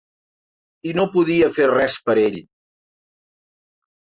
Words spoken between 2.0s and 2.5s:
per ell.